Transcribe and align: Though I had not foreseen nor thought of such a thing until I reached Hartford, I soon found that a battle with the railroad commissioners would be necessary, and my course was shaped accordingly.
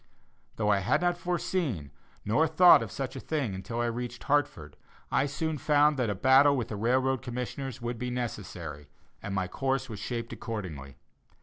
Though 0.55 0.71
I 0.71 0.79
had 0.79 0.99
not 1.01 1.15
foreseen 1.15 1.91
nor 2.25 2.47
thought 2.47 2.81
of 2.81 2.91
such 2.91 3.15
a 3.15 3.19
thing 3.19 3.53
until 3.53 3.81
I 3.81 3.85
reached 3.85 4.23
Hartford, 4.23 4.75
I 5.11 5.27
soon 5.27 5.59
found 5.59 5.97
that 5.99 6.09
a 6.09 6.15
battle 6.15 6.57
with 6.57 6.69
the 6.69 6.75
railroad 6.75 7.21
commissioners 7.21 7.83
would 7.83 7.99
be 7.99 8.09
necessary, 8.09 8.89
and 9.21 9.35
my 9.35 9.47
course 9.47 9.89
was 9.89 9.99
shaped 9.99 10.33
accordingly. 10.33 10.95